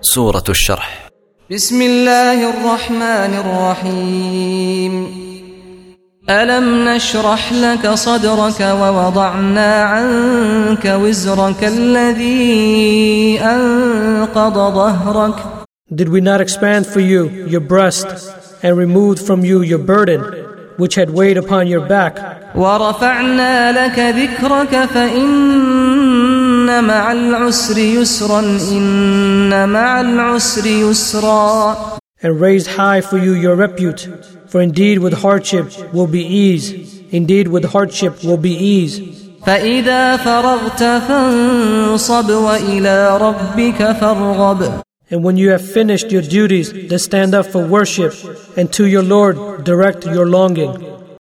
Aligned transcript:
سورة 0.00 0.44
الشرح 0.48 1.10
بسم 1.50 1.82
الله 1.82 2.50
الرحمن 2.50 3.32
الرحيم 3.44 5.06
ألم 6.30 6.88
نشرح 6.88 7.52
لك 7.52 7.88
صدرك 7.88 8.60
ووضعنا 8.60 9.82
عنك 9.82 10.84
وزرك 10.84 11.64
الذي 11.64 13.40
أنقض 13.40 14.54
ظهرك 14.54 15.34
Did 15.94 16.08
we 16.08 16.20
not 16.20 16.40
expand 16.42 16.86
for 16.86 17.00
you 17.00 17.30
your 17.48 17.60
breast 17.60 18.06
and 18.62 18.76
removed 18.76 19.18
from 19.26 19.44
you 19.44 19.62
your 19.62 19.78
burden 19.78 20.20
which 20.76 20.94
had 20.94 21.10
weighed 21.10 21.38
upon 21.38 21.66
your 21.66 21.88
back 21.88 22.18
ورفعنا 22.54 23.72
لك 23.72 23.98
ذكرك 23.98 24.84
فإن 24.84 25.89
مع 26.83 27.11
العسر 27.11 27.77
يسرا 27.77 28.39
إن 28.71 29.69
مع 29.69 30.01
العسر 30.01 30.65
يسرا 30.65 31.77
and 32.21 32.39
raised 32.39 32.67
high 32.67 33.01
for 33.01 33.17
you 33.17 33.33
your 33.33 33.55
repute 33.55 34.09
for 34.47 34.61
indeed 34.61 34.99
with 34.99 35.13
hardship 35.13 35.65
will 35.93 36.07
be 36.07 36.23
ease 36.45 36.67
indeed 37.11 37.47
with 37.47 37.65
hardship 37.65 38.23
will 38.23 38.37
be 38.37 38.55
ease 38.75 39.01
فإذا 39.45 40.17
فرغت 40.17 40.83
فانصب 40.83 42.29
وإلى 42.29 43.17
ربك 43.17 43.91
فارغب 43.91 44.81
And 45.11 45.23
when 45.23 45.37
you 45.37 45.51
have 45.51 45.61
finished 45.61 46.11
your 46.11 46.23
duties, 46.23 46.73
then 46.73 46.97
stand 46.97 47.35
up 47.35 47.45
for 47.45 47.63
worship, 47.63 48.13
and 48.57 48.73
to 48.73 48.87
your 48.87 49.03
Lord 49.03 49.63
direct 49.63 50.03
your 50.03 50.25
longing. 50.25 50.88